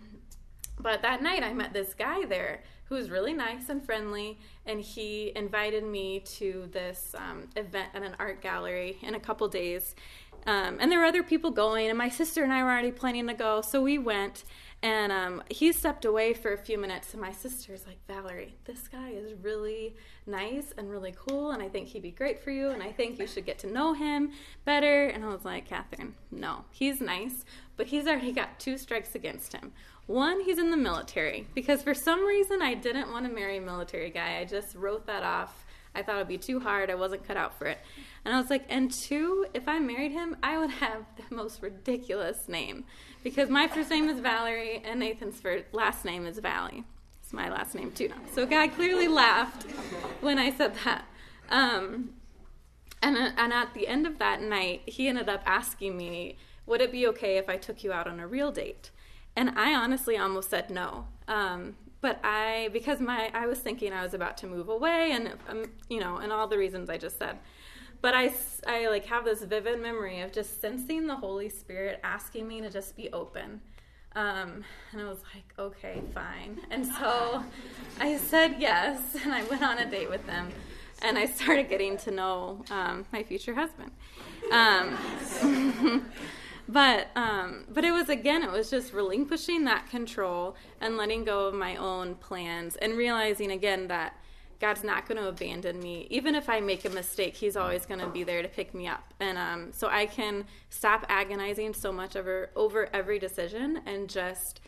But 0.79 1.01
that 1.01 1.23
night 1.23 1.43
I 1.43 1.55
met 1.55 1.73
this 1.73 1.95
guy 1.95 2.27
there 2.27 2.63
who 2.85 2.97
was 2.97 3.09
really 3.09 3.33
nice 3.33 3.71
and 3.71 3.83
friendly, 3.83 4.39
and 4.67 4.79
he 4.79 5.33
invited 5.35 5.85
me 5.85 6.21
to 6.21 6.69
this 6.71 7.15
um, 7.17 7.49
event 7.57 7.89
at 7.95 8.03
an 8.03 8.15
art 8.19 8.43
gallery 8.43 8.99
in 9.01 9.15
a 9.15 9.21
couple 9.21 9.49
days. 9.49 9.95
Um, 10.47 10.77
and 10.79 10.93
there 10.93 10.99
were 10.99 11.07
other 11.07 11.23
people 11.23 11.51
going, 11.51 11.89
and 11.89 11.97
my 11.97 12.11
sister 12.11 12.45
and 12.45 12.53
I 12.53 12.63
were 12.63 12.69
already 12.69 12.93
planning 12.93 13.27
to 13.29 13.35
go, 13.35 13.63
so 13.63 13.81
we 13.81 13.97
went. 13.97 14.45
And 14.85 15.11
um, 15.13 15.43
he 15.49 15.73
stepped 15.73 16.05
away 16.05 16.35
for 16.35 16.53
a 16.53 16.59
few 16.59 16.77
minutes, 16.77 17.15
and 17.15 17.21
my 17.23 17.33
sister's 17.33 17.87
like, 17.87 17.97
Valerie, 18.07 18.55
this 18.67 18.87
guy 18.87 19.13
is 19.13 19.33
really 19.41 19.97
nice 20.27 20.75
and 20.77 20.91
really 20.91 21.15
cool, 21.17 21.53
and 21.53 21.63
I 21.63 21.71
think 21.71 21.89
he'd 21.89 22.03
be 22.03 22.11
great 22.11 22.45
for 22.45 22.51
you, 22.51 22.69
and 22.69 22.83
I 22.83 22.93
think 22.93 23.19
you 23.19 23.27
should 23.27 23.47
get 23.47 23.59
to 23.61 23.73
know 23.73 23.95
him 23.95 24.33
better. 24.67 25.07
And 25.07 25.25
I 25.25 25.29
was 25.29 25.43
like, 25.43 25.65
Catherine, 25.65 26.13
no, 26.31 26.67
he's 26.71 27.01
nice, 27.01 27.47
but 27.79 27.87
he's 27.87 28.07
already 28.07 28.33
got 28.33 28.61
two 28.61 28.77
strikes 28.77 29.15
against 29.15 29.55
him. 29.55 29.73
One, 30.05 30.43
he's 30.43 30.59
in 30.59 30.71
the 30.71 30.77
military, 30.77 31.47
because 31.55 31.83
for 31.83 31.95
some 31.95 32.23
reason 32.23 32.61
I 32.61 32.75
didn't 32.75 33.11
want 33.11 33.25
to 33.27 33.33
marry 33.33 33.57
a 33.57 33.63
military 33.63 34.11
guy. 34.11 34.37
I 34.37 34.45
just 34.45 34.75
wrote 34.75 35.07
that 35.07 35.23
off. 35.23 35.65
I 35.95 36.03
thought 36.03 36.17
it'd 36.17 36.29
be 36.29 36.37
too 36.37 36.61
hard. 36.61 36.91
I 36.91 36.95
wasn't 36.95 37.27
cut 37.27 37.39
out 37.39 37.57
for 37.57 37.67
it. 37.69 37.79
And 38.25 38.35
I 38.35 38.41
was 38.41 38.51
like, 38.51 38.67
and 38.69 38.91
two, 38.91 39.47
if 39.55 39.69
I 39.69 39.79
married 39.79 40.13
him, 40.13 40.37
I 40.43 40.59
would 40.59 40.71
have 40.71 41.05
the 41.17 41.35
most 41.35 41.63
ridiculous 41.63 42.49
name 42.49 42.85
because 43.25 43.49
my 43.49 43.67
first 43.67 43.91
name 43.91 44.09
is 44.09 44.21
Valerie 44.21 44.83
and 44.85 45.01
Nathan's 45.01 45.41
first, 45.41 45.65
last 45.73 46.05
name 46.05 46.27
is 46.27 46.39
Valley. 46.39 46.85
It's 47.21 47.33
my 47.33 47.51
last 47.51 47.75
name 47.75 47.91
too. 47.91 48.11
So 48.35 48.47
God 48.47 48.73
clearly 48.75 49.09
laughed 49.09 49.65
when 50.21 50.39
I 50.39 50.53
said 50.53 50.75
that. 50.85 51.07
Um, 51.49 52.11
and, 53.03 53.17
and 53.17 53.53
at 53.53 53.73
the 53.75 53.89
end 53.89 54.07
of 54.07 54.19
that 54.19 54.43
night, 54.43 54.83
he 54.85 55.09
ended 55.09 55.29
up 55.29 55.43
asking 55.47 55.97
me, 55.97 56.37
would 56.67 56.83
it 56.83 56.93
be 56.93 57.07
okay 57.09 57.39
if 57.39 57.49
I 57.49 57.57
took 57.57 57.83
you 57.83 57.93
out 57.93 58.07
on 58.07 58.21
a 58.21 58.27
real 58.27 58.53
date? 58.53 58.91
And 59.35 59.59
I 59.59 59.75
honestly 59.75 60.19
almost 60.19 60.51
said 60.51 60.71
no. 60.71 61.07
Um, 61.27 61.77
but 62.03 62.21
I, 62.23 62.69
because 62.75 63.01
my, 63.01 63.31
I 63.33 63.47
was 63.47 63.59
thinking 63.59 63.95
I 63.95 64.03
was 64.03 64.13
about 64.13 64.37
to 64.39 64.47
move 64.47 64.69
away 64.69 65.13
and, 65.13 65.33
um, 65.49 65.65
you 65.89 65.99
know, 65.99 66.19
and 66.19 66.31
all 66.31 66.47
the 66.47 66.59
reasons 66.59 66.91
I 66.91 66.99
just 66.99 67.19
said 67.19 67.39
but 68.05 68.13
I, 68.13 68.35
I 68.67 68.89
like 68.89 69.07
have 69.07 69.25
this 69.25 69.43
vivid 69.45 69.81
memory 69.81 70.21
of 70.21 70.31
just 70.31 70.61
sensing 70.61 71.07
the 71.07 71.17
Holy 71.17 71.49
Spirit 71.49 72.01
asking 72.05 72.47
me 72.47 72.61
to 72.61 72.69
just 72.69 72.99
be 72.99 73.11
open. 73.15 73.63
Um, 74.15 74.63
and 74.93 75.01
I 75.01 75.09
was 75.09 75.21
like, 75.35 75.55
okay, 75.59 76.03
fine. 76.13 76.61
And 76.71 76.85
so 76.85 77.43
I 77.99 78.19
said 78.19 78.57
yes, 78.59 79.01
and 79.25 79.33
I 79.33 79.43
went 79.45 79.63
on 79.63 79.79
a 79.79 79.91
date 79.91 80.11
with 80.11 80.27
them, 80.27 80.51
and 81.01 81.17
I 81.17 81.25
started 81.25 81.71
getting 81.71 81.97
to 81.97 82.11
know 82.11 82.63
um, 82.71 83.07
my 83.11 83.23
future 83.23 83.55
husband. 83.55 83.91
Um, 84.53 86.05
but 86.69 87.09
um, 87.17 87.65
but 87.71 87.85
it 87.85 87.93
was 87.93 88.11
again, 88.11 88.43
it 88.43 88.53
was 88.53 88.69
just 88.69 88.93
relinquishing 88.93 89.65
that 89.65 89.89
control 89.89 90.57
and 90.79 90.99
letting 90.99 91.25
go 91.25 91.47
of 91.47 91.55
my 91.55 91.77
own 91.77 92.17
plans, 92.17 92.77
and 92.77 92.99
realizing 92.99 93.51
again 93.51 93.89
that 93.89 94.19
God's 94.61 94.85
not 94.85 95.07
going 95.07 95.21
to 95.21 95.29
abandon 95.29 95.81
me. 95.81 96.07
Even 96.11 96.35
if 96.35 96.49
I 96.49 96.61
make 96.61 96.85
a 96.85 96.91
mistake, 96.91 97.37
He's 97.37 97.57
always 97.57 97.87
going 97.87 98.01
to 98.01 98.09
be 98.09 98.23
there 98.23 98.43
to 98.43 98.49
pick 98.49 98.75
me 98.75 98.87
up. 98.87 99.15
And 99.21 99.39
um, 99.39 99.73
so 99.73 99.89
I 99.89 100.07
can 100.07 100.45
stop 100.71 101.07
agonizing 101.09 101.75
so 101.75 101.93
much 101.93 102.17
over 102.17 102.51
over 102.57 102.89
every 102.93 103.19
decision 103.19 103.81
and 103.87 104.09
just 104.09 104.61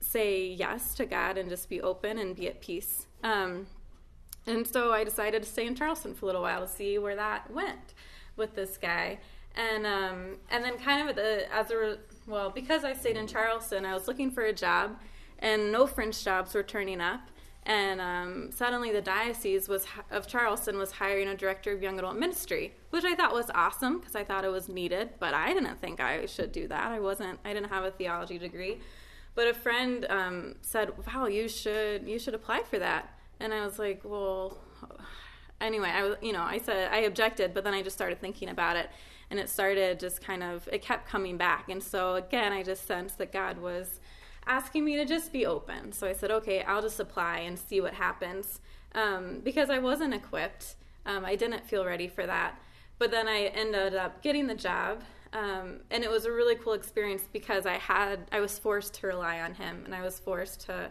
say 0.00 0.46
yes 0.46 0.94
to 0.94 1.06
God 1.06 1.36
and 1.36 1.48
just 1.48 1.68
be 1.68 1.80
open 1.80 2.18
and 2.18 2.34
be 2.34 2.48
at 2.48 2.60
peace. 2.60 3.06
Um, 3.22 3.66
and 4.46 4.66
so 4.66 4.92
I 4.92 5.04
decided 5.04 5.42
to 5.42 5.48
stay 5.48 5.66
in 5.66 5.74
Charleston 5.74 6.14
for 6.14 6.24
a 6.24 6.26
little 6.26 6.42
while 6.42 6.66
to 6.66 6.68
see 6.68 6.98
where 6.98 7.16
that 7.16 7.50
went 7.50 7.94
with 8.36 8.54
this 8.54 8.76
guy. 8.76 9.18
And 9.54 9.86
um, 9.86 10.36
and 10.50 10.64
then 10.64 10.78
kind 10.78 11.08
of 11.08 11.16
the, 11.16 11.52
as 11.52 11.70
a 11.70 11.98
well 12.26 12.50
because 12.50 12.84
I 12.84 12.94
stayed 12.94 13.16
in 13.16 13.26
Charleston, 13.26 13.84
I 13.84 13.94
was 13.94 14.06
looking 14.08 14.30
for 14.30 14.44
a 14.44 14.52
job, 14.52 14.98
and 15.40 15.72
no 15.72 15.86
French 15.86 16.22
jobs 16.22 16.54
were 16.54 16.62
turning 16.62 17.00
up 17.00 17.20
and 17.64 18.00
um, 18.00 18.50
suddenly 18.52 18.90
the 18.90 19.02
diocese 19.02 19.68
was 19.68 19.84
of 20.10 20.26
Charleston 20.26 20.78
was 20.78 20.92
hiring 20.92 21.28
a 21.28 21.36
director 21.36 21.72
of 21.72 21.82
young 21.82 21.98
adult 21.98 22.16
ministry, 22.16 22.74
which 22.90 23.04
I 23.04 23.14
thought 23.14 23.34
was 23.34 23.50
awesome 23.54 23.98
because 23.98 24.16
I 24.16 24.24
thought 24.24 24.44
it 24.44 24.50
was 24.50 24.68
needed. 24.68 25.10
But 25.18 25.34
I 25.34 25.52
didn't 25.52 25.80
think 25.80 26.00
I 26.00 26.26
should 26.26 26.52
do 26.52 26.68
that. 26.68 26.90
I 26.90 27.00
wasn't. 27.00 27.38
I 27.44 27.52
didn't 27.52 27.68
have 27.68 27.84
a 27.84 27.90
theology 27.90 28.38
degree. 28.38 28.80
But 29.34 29.46
a 29.46 29.54
friend 29.54 30.06
um, 30.08 30.54
said, 30.62 30.92
"Wow, 31.06 31.26
you 31.26 31.48
should 31.48 32.06
you 32.06 32.18
should 32.18 32.34
apply 32.34 32.62
for 32.62 32.78
that." 32.78 33.14
And 33.38 33.52
I 33.52 33.64
was 33.64 33.78
like, 33.78 34.02
"Well." 34.04 34.58
Anyway, 35.60 35.90
I 35.90 36.14
you 36.22 36.32
know, 36.32 36.40
I 36.40 36.56
said 36.56 36.90
I 36.90 37.00
objected, 37.00 37.52
but 37.52 37.64
then 37.64 37.74
I 37.74 37.82
just 37.82 37.94
started 37.94 38.18
thinking 38.18 38.48
about 38.48 38.76
it, 38.76 38.88
and 39.28 39.38
it 39.38 39.50
started 39.50 40.00
just 40.00 40.22
kind 40.22 40.42
of, 40.42 40.66
it 40.72 40.80
kept 40.80 41.06
coming 41.06 41.36
back, 41.36 41.68
and 41.68 41.82
so 41.82 42.14
again, 42.14 42.50
I 42.50 42.62
just 42.62 42.86
sensed 42.86 43.18
that 43.18 43.30
God 43.30 43.58
was 43.58 44.00
asking 44.50 44.84
me 44.84 44.96
to 44.96 45.04
just 45.04 45.32
be 45.32 45.46
open. 45.46 45.92
So 45.92 46.08
I 46.08 46.12
said, 46.12 46.32
okay, 46.32 46.62
I'll 46.62 46.82
just 46.82 46.98
apply 46.98 47.38
and 47.38 47.56
see 47.56 47.80
what 47.80 47.94
happens 47.94 48.60
um, 48.96 49.40
because 49.44 49.70
I 49.70 49.78
wasn't 49.78 50.12
equipped. 50.12 50.74
Um, 51.06 51.24
I 51.24 51.36
didn't 51.36 51.64
feel 51.64 51.84
ready 51.84 52.08
for 52.08 52.26
that. 52.26 52.60
But 52.98 53.12
then 53.12 53.28
I 53.28 53.44
ended 53.54 53.94
up 53.94 54.22
getting 54.22 54.48
the 54.48 54.56
job. 54.56 55.02
Um, 55.32 55.80
and 55.92 56.02
it 56.02 56.10
was 56.10 56.24
a 56.24 56.32
really 56.32 56.56
cool 56.56 56.72
experience 56.72 57.22
because 57.32 57.64
I 57.64 57.74
had 57.74 58.26
I 58.32 58.40
was 58.40 58.58
forced 58.58 58.94
to 58.94 59.06
rely 59.06 59.40
on 59.40 59.54
him 59.54 59.82
and 59.84 59.94
I 59.94 60.02
was 60.02 60.18
forced 60.18 60.62
to 60.62 60.90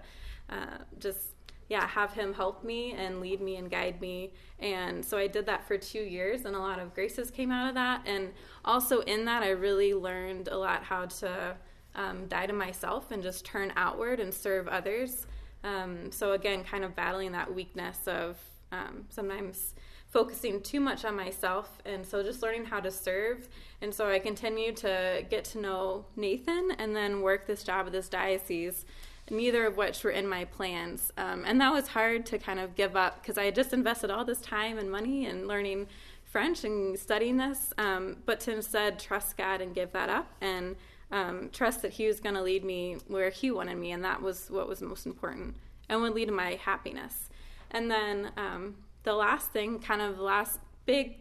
uh, 0.49 0.77
just 0.97 1.35
yeah 1.67 1.85
have 1.85 2.13
him 2.13 2.33
help 2.33 2.63
me 2.63 2.93
and 2.93 3.19
lead 3.19 3.41
me 3.41 3.57
and 3.57 3.69
guide 3.69 3.99
me 3.99 4.31
and 4.59 5.03
so 5.03 5.17
I 5.17 5.27
did 5.27 5.45
that 5.47 5.67
for 5.67 5.77
two 5.77 5.99
years 5.99 6.45
and 6.45 6.55
a 6.55 6.59
lot 6.59 6.79
of 6.79 6.95
graces 6.95 7.29
came 7.29 7.51
out 7.51 7.67
of 7.67 7.75
that 7.75 8.03
and 8.05 8.29
also 8.63 9.01
in 9.01 9.25
that 9.25 9.43
I 9.43 9.49
really 9.49 9.93
learned 9.93 10.47
a 10.47 10.57
lot 10.57 10.83
how 10.83 11.07
to 11.07 11.57
um, 11.95 12.27
die 12.27 12.45
to 12.45 12.53
myself 12.53 13.11
and 13.11 13.21
just 13.21 13.45
turn 13.45 13.73
outward 13.75 14.19
and 14.19 14.33
serve 14.33 14.67
others. 14.67 15.25
Um, 15.63 16.11
so, 16.11 16.33
again, 16.33 16.63
kind 16.63 16.83
of 16.83 16.95
battling 16.95 17.31
that 17.33 17.53
weakness 17.53 18.07
of 18.07 18.37
um, 18.71 19.05
sometimes 19.09 19.73
focusing 20.07 20.61
too 20.61 20.79
much 20.79 21.05
on 21.05 21.15
myself. 21.15 21.79
And 21.85 22.05
so, 22.05 22.23
just 22.23 22.41
learning 22.41 22.65
how 22.65 22.79
to 22.79 22.91
serve. 22.91 23.49
And 23.81 23.93
so, 23.93 24.09
I 24.09 24.19
continued 24.19 24.77
to 24.77 25.25
get 25.29 25.43
to 25.45 25.59
know 25.59 26.05
Nathan 26.15 26.71
and 26.77 26.95
then 26.95 27.21
work 27.21 27.47
this 27.47 27.63
job 27.63 27.87
at 27.87 27.91
this 27.91 28.07
diocese, 28.07 28.85
neither 29.29 29.65
of 29.65 29.75
which 29.75 30.03
were 30.03 30.11
in 30.11 30.27
my 30.27 30.45
plans. 30.45 31.11
Um, 31.17 31.43
and 31.45 31.59
that 31.59 31.73
was 31.73 31.89
hard 31.89 32.25
to 32.27 32.37
kind 32.37 32.59
of 32.59 32.75
give 32.75 32.95
up 32.95 33.21
because 33.21 33.37
I 33.37 33.45
had 33.45 33.55
just 33.55 33.73
invested 33.73 34.09
all 34.09 34.23
this 34.23 34.41
time 34.41 34.77
and 34.77 34.89
money 34.89 35.25
in 35.25 35.47
learning 35.47 35.87
French 36.23 36.63
and 36.63 36.97
studying 36.97 37.37
this, 37.37 37.73
um, 37.77 38.17
but 38.25 38.39
to 38.41 38.53
instead 38.53 38.99
trust 38.99 39.35
God 39.35 39.61
and 39.61 39.73
give 39.73 39.91
that 39.93 40.09
up 40.09 40.31
and 40.41 40.75
um, 41.11 41.49
trust 41.51 41.81
that 41.81 41.93
He 41.93 42.07
was 42.07 42.19
going 42.19 42.35
to 42.35 42.41
lead 42.41 42.63
me 42.63 42.97
where 43.07 43.29
He 43.29 43.51
wanted 43.51 43.77
me, 43.77 43.91
and 43.91 44.03
that 44.03 44.21
was 44.21 44.49
what 44.49 44.67
was 44.67 44.81
most 44.81 45.05
important 45.05 45.55
and 45.87 46.01
would 46.01 46.13
lead 46.13 46.25
to 46.27 46.31
my 46.31 46.59
happiness. 46.63 47.29
And 47.71 47.89
then 47.89 48.31
um, 48.37 48.75
the 49.03 49.13
last 49.13 49.51
thing, 49.51 49.79
kind 49.79 50.01
of 50.01 50.17
the 50.17 50.23
last 50.23 50.59
big 50.85 51.17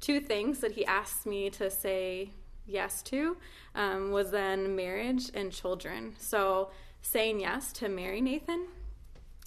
two 0.00 0.20
things 0.20 0.60
that 0.60 0.72
He 0.72 0.84
asked 0.86 1.26
me 1.26 1.50
to 1.50 1.70
say 1.70 2.30
yes 2.66 3.02
to 3.02 3.36
um, 3.74 4.10
was 4.10 4.30
then 4.30 4.76
marriage 4.76 5.30
and 5.34 5.52
children. 5.52 6.14
So 6.18 6.70
saying 7.00 7.40
yes 7.40 7.72
to 7.74 7.88
marry 7.88 8.20
Nathan, 8.20 8.66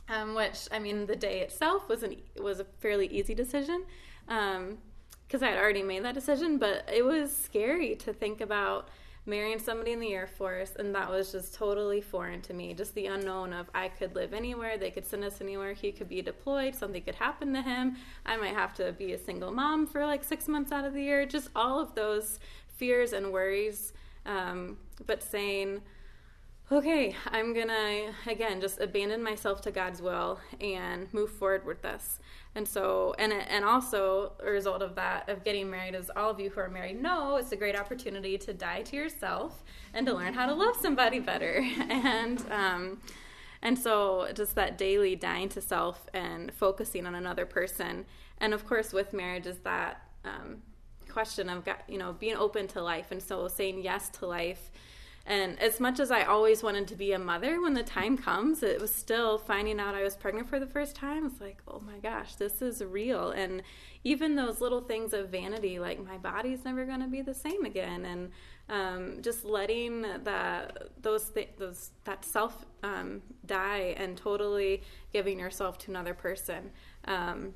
um, 0.09 0.35
which 0.35 0.67
I 0.71 0.79
mean, 0.79 1.05
the 1.05 1.15
day 1.15 1.41
itself 1.41 1.87
was 1.87 2.03
an 2.03 2.15
was 2.41 2.59
a 2.59 2.65
fairly 2.79 3.07
easy 3.07 3.33
decision 3.33 3.83
because 4.25 5.41
um, 5.41 5.43
I 5.43 5.47
had 5.47 5.57
already 5.57 5.83
made 5.83 6.03
that 6.03 6.13
decision, 6.13 6.57
but 6.57 6.89
it 6.91 7.03
was 7.03 7.35
scary 7.35 7.95
to 7.97 8.13
think 8.13 8.41
about 8.41 8.89
marrying 9.25 9.59
somebody 9.59 9.91
in 9.91 9.99
the 9.99 10.13
Air 10.13 10.27
Force, 10.27 10.71
and 10.77 10.95
that 10.95 11.09
was 11.09 11.31
just 11.31 11.53
totally 11.53 12.01
foreign 12.01 12.41
to 12.41 12.53
me. 12.53 12.73
Just 12.73 12.95
the 12.95 13.05
unknown 13.05 13.53
of 13.53 13.69
I 13.73 13.89
could 13.89 14.15
live 14.15 14.33
anywhere, 14.33 14.77
they 14.77 14.91
could 14.91 15.05
send 15.05 15.23
us 15.23 15.41
anywhere, 15.41 15.73
he 15.73 15.91
could 15.91 16.09
be 16.09 16.21
deployed, 16.21 16.75
something 16.75 17.03
could 17.03 17.15
happen 17.15 17.53
to 17.53 17.61
him. 17.61 17.97
I 18.25 18.37
might 18.37 18.55
have 18.55 18.73
to 18.75 18.91
be 18.93 19.13
a 19.13 19.17
single 19.17 19.51
mom 19.51 19.85
for 19.85 20.05
like 20.05 20.23
six 20.23 20.47
months 20.47 20.71
out 20.71 20.85
of 20.85 20.93
the 20.93 21.03
year. 21.03 21.25
Just 21.25 21.49
all 21.55 21.79
of 21.79 21.93
those 21.95 22.39
fears 22.67 23.13
and 23.13 23.31
worries. 23.31 23.93
Um, 24.25 24.77
but 25.05 25.21
saying, 25.21 25.81
okay, 26.71 27.15
I'm 27.27 27.53
gonna 27.53 28.13
again 28.27 28.61
just 28.61 28.79
abandon 28.79 29.21
myself 29.21 29.61
to 29.61 29.71
God's 29.71 30.01
will 30.01 30.39
and 30.59 31.13
move 31.13 31.29
forward 31.29 31.65
with 31.65 31.81
this. 31.81 32.19
And 32.55 32.67
so, 32.67 33.13
and 33.19 33.33
and 33.33 33.65
also 33.65 34.33
a 34.41 34.49
result 34.49 34.81
of 34.81 34.95
that 34.95 35.29
of 35.29 35.43
getting 35.43 35.69
married, 35.69 35.95
is 35.95 36.09
all 36.15 36.29
of 36.29 36.39
you 36.39 36.49
who 36.49 36.61
are 36.61 36.69
married 36.69 37.01
know, 37.01 37.35
it's 37.35 37.51
a 37.51 37.57
great 37.57 37.77
opportunity 37.77 38.37
to 38.37 38.53
die 38.53 38.83
to 38.83 38.95
yourself 38.95 39.63
and 39.93 40.05
to 40.07 40.13
learn 40.13 40.33
how 40.33 40.45
to 40.45 40.53
love 40.53 40.75
somebody 40.81 41.19
better. 41.19 41.65
And 41.89 42.43
um, 42.51 43.01
and 43.61 43.77
so, 43.77 44.29
just 44.33 44.55
that 44.55 44.77
daily 44.77 45.15
dying 45.15 45.49
to 45.49 45.61
self 45.61 46.07
and 46.13 46.53
focusing 46.53 47.05
on 47.05 47.15
another 47.15 47.45
person. 47.45 48.05
And 48.39 48.53
of 48.53 48.65
course, 48.65 48.91
with 48.91 49.13
marriage, 49.13 49.45
is 49.45 49.57
that 49.59 50.01
um, 50.25 50.63
question 51.09 51.49
of 51.49 51.67
you 51.87 51.97
know 51.97 52.13
being 52.13 52.37
open 52.37 52.67
to 52.69 52.81
life, 52.81 53.11
and 53.11 53.21
so 53.21 53.47
saying 53.47 53.81
yes 53.81 54.09
to 54.09 54.25
life 54.25 54.71
and 55.25 55.59
as 55.59 55.79
much 55.79 55.99
as 55.99 56.09
I 56.09 56.23
always 56.23 56.63
wanted 56.63 56.87
to 56.87 56.95
be 56.95 57.11
a 57.11 57.19
mother, 57.19 57.61
when 57.61 57.75
the 57.75 57.83
time 57.83 58.17
comes, 58.17 58.63
it 58.63 58.81
was 58.81 58.93
still 58.93 59.37
finding 59.37 59.79
out 59.79 59.93
I 59.93 60.01
was 60.01 60.15
pregnant 60.15 60.49
for 60.49 60.59
the 60.59 60.65
first 60.65 60.95
time. 60.95 61.27
It's 61.27 61.39
like, 61.39 61.61
oh 61.67 61.79
my 61.85 61.99
gosh, 61.99 62.35
this 62.35 62.61
is 62.61 62.83
real. 62.83 63.29
And 63.29 63.61
even 64.03 64.35
those 64.35 64.61
little 64.61 64.81
things 64.81 65.13
of 65.13 65.29
vanity, 65.29 65.77
like 65.77 66.03
my 66.03 66.17
body's 66.17 66.65
never 66.65 66.85
going 66.85 67.01
to 67.01 67.07
be 67.07 67.21
the 67.21 67.35
same 67.35 67.65
again, 67.65 68.05
and 68.05 68.31
um, 68.67 69.21
just 69.21 69.45
letting 69.45 70.01
that 70.23 70.89
those 71.01 71.29
th- 71.29 71.49
those 71.59 71.91
that 72.05 72.25
self 72.25 72.65
um, 72.81 73.21
die 73.45 73.93
and 73.97 74.17
totally 74.17 74.81
giving 75.13 75.39
yourself 75.39 75.77
to 75.79 75.91
another 75.91 76.15
person. 76.15 76.71
Um, 77.05 77.53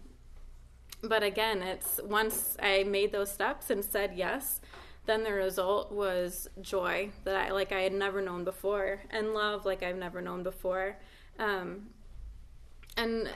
but 1.04 1.24
again, 1.24 1.64
it's 1.64 2.00
once 2.04 2.58
I 2.62 2.84
made 2.84 3.12
those 3.12 3.32
steps 3.32 3.72
and 3.72 3.84
said 3.84 4.14
yes 4.16 4.62
then 5.06 5.24
the 5.24 5.34
result 5.34 5.92
was 5.92 6.50
joy 6.62 7.10
that 7.24 7.36
I 7.36 7.52
like 7.52 7.72
I 7.72 7.82
had 7.82 7.94
never 7.94 8.22
known 8.22 8.44
before 8.44 9.02
and 9.12 9.34
love 9.34 9.66
like 9.66 9.84
I've 9.84 9.98
never 9.98 10.22
known 10.22 10.44
before. 10.44 10.98
Um, 11.38 11.88
and 12.98 13.30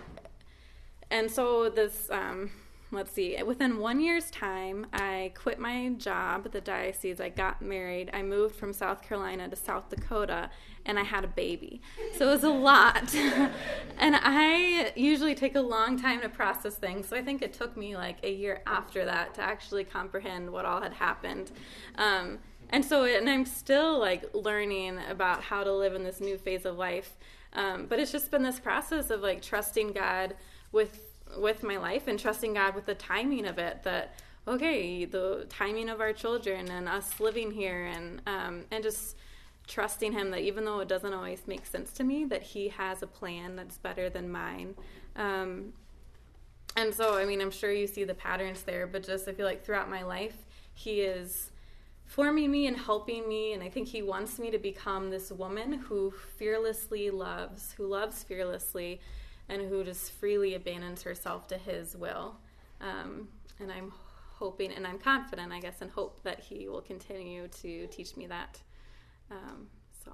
and 1.12 1.30
so 1.30 1.70
this 1.70 2.10
um, 2.12 2.52
let's 2.92 3.12
see, 3.12 3.42
within 3.44 3.78
one 3.78 4.00
year's 4.00 4.32
time, 4.32 4.88
I 4.94 5.32
quit 5.36 5.60
my 5.60 5.90
job 5.90 6.44
at 6.46 6.52
the 6.52 6.62
diocese. 6.62 7.22
I 7.22 7.30
got 7.30 7.62
married. 7.62 8.10
I 8.14 8.24
moved 8.24 8.56
from 8.56 8.74
South 8.74 9.02
Carolina 9.02 9.48
to 9.48 9.56
South 9.56 9.90
Dakota, 9.90 10.50
and 10.86 10.98
I 10.98 11.04
had 11.04 11.24
a 11.24 11.28
baby. 11.28 11.82
So 12.18 12.28
it 12.28 12.32
was 12.32 12.44
a 12.44 12.50
lot. 12.50 13.14
and 13.98 14.16
I 14.16 14.92
usually 14.96 15.36
take 15.36 15.56
a 15.56 15.62
long 15.62 16.02
time 16.02 16.22
to 16.22 16.30
process 16.30 16.76
things. 16.76 17.08
So 17.08 17.16
I 17.16 17.22
think 17.22 17.42
it 17.42 17.54
took 17.54 17.78
me 17.78 17.96
like 17.96 18.18
a 18.24 18.32
year 18.32 18.64
after 18.66 19.06
that 19.06 19.36
to 19.36 19.42
actually 19.42 19.84
comprehend 19.84 20.50
what 20.50 20.66
all 20.66 20.82
had 20.82 20.94
happened. 20.94 21.52
Um, 21.96 22.40
and 22.72 22.84
so, 22.84 23.06
and 23.06 23.30
I'm 23.30 23.46
still 23.46 24.00
like 24.00 24.26
learning 24.34 25.00
about 25.10 25.42
how 25.42 25.64
to 25.64 25.74
live 25.74 25.94
in 25.94 26.04
this 26.04 26.20
new 26.20 26.38
phase 26.38 26.66
of 26.66 26.78
life. 26.78 27.18
Um, 27.54 27.88
but 27.88 28.00
it's 28.00 28.12
just 28.12 28.30
been 28.32 28.44
this 28.44 28.60
process 28.60 29.10
of 29.10 29.22
like 29.22 29.42
trusting 29.42 29.94
God 29.94 30.36
with 30.72 31.09
with 31.38 31.64
my 31.64 31.78
life 31.78 32.08
and 32.08 32.20
trusting 32.20 32.54
God 32.54 32.76
with 32.76 32.86
the 32.86 32.96
timing 32.96 33.46
of 33.46 33.58
it 33.60 33.84
that 33.84 34.16
okay 34.48 35.06
the 35.06 35.46
timing 35.50 35.90
of 35.90 36.02
our 36.02 36.14
children 36.14 36.70
and 36.70 36.88
us 36.88 37.20
living 37.20 37.52
here 37.52 37.86
and 37.86 38.22
um, 38.26 38.66
and 38.72 38.84
just 38.84 39.16
trusting 39.68 40.14
him 40.14 40.32
that 40.32 40.42
even 40.42 40.66
though 40.66 40.80
it 40.80 40.88
doesn't 40.88 41.14
always 41.14 41.44
make 41.46 41.66
sense 41.66 41.92
to 41.94 42.04
me 42.04 42.26
that 42.26 42.42
he 42.42 42.70
has 42.70 43.04
a 43.04 43.08
plan 43.08 43.56
that's 43.56 43.78
better 43.78 44.10
than 44.10 44.28
mine. 44.30 44.74
Um, 45.16 45.74
and 46.76 46.94
so 46.94 47.18
i 47.18 47.26
mean 47.26 47.42
i'm 47.42 47.52
sure 47.52 47.72
you 47.72 47.88
see 47.88 48.04
the 48.04 48.14
patterns 48.14 48.64
there 48.64 48.88
but 48.88 49.04
just 49.04 49.28
i 49.28 49.32
feel 49.32 49.46
like 49.46 49.64
throughout 49.64 49.90
my 49.90 50.04
life 50.04 50.46
he 50.74 51.02
is 51.02 51.52
forming 52.06 52.50
me 52.50 52.68
and 52.68 52.78
helping 52.78 53.28
me 53.28 53.54
and 53.54 53.64
i 53.64 53.70
think 53.70 53.88
he 53.88 54.02
wants 54.02 54.40
me 54.40 54.50
to 54.52 54.58
become 54.58 55.10
this 55.10 55.32
woman 55.32 55.74
who 55.74 56.12
fearlessly 56.38 57.10
loves 57.10 57.74
who 57.74 57.86
loves 57.86 58.24
fearlessly 58.24 59.00
and 59.50 59.68
who 59.68 59.84
just 59.84 60.12
freely 60.14 60.56
abandons 60.56 61.04
herself 61.04 61.48
to 61.48 61.58
his 61.58 61.96
will. 61.98 62.38
Um, 62.80 63.28
and 63.60 63.72
I'm 63.72 63.92
hoping 64.36 64.72
and 64.72 64.88
I'm 64.88 65.00
confident, 65.00 65.52
I 65.52 65.60
guess, 65.60 65.82
and 65.82 65.92
hope 65.92 66.24
that 66.24 66.40
he 66.40 66.70
will 66.70 66.82
continue 66.82 67.48
to 67.48 67.88
teach 67.88 68.16
me 68.16 68.28
that. 68.28 68.62
Um, 69.32 69.68
so. 70.06 70.14